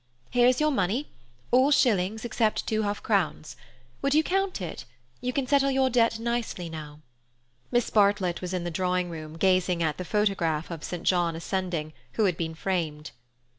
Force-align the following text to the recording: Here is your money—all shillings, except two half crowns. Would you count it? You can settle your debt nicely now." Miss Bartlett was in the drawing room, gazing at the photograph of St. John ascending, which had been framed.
Here 0.31 0.47
is 0.47 0.59
your 0.59 0.71
money—all 0.71 1.69
shillings, 1.69 2.25
except 2.25 2.65
two 2.65 2.81
half 2.81 3.03
crowns. 3.03 3.55
Would 4.01 4.15
you 4.15 4.23
count 4.23 4.59
it? 4.59 4.85
You 5.21 5.31
can 5.31 5.45
settle 5.45 5.69
your 5.69 5.91
debt 5.91 6.17
nicely 6.17 6.69
now." 6.71 7.01
Miss 7.71 7.91
Bartlett 7.91 8.41
was 8.41 8.51
in 8.51 8.63
the 8.63 8.71
drawing 8.71 9.11
room, 9.11 9.37
gazing 9.37 9.83
at 9.83 9.99
the 9.99 10.03
photograph 10.03 10.71
of 10.71 10.83
St. 10.83 11.03
John 11.03 11.35
ascending, 11.35 11.93
which 12.15 12.25
had 12.25 12.35
been 12.37 12.55
framed. 12.55 13.11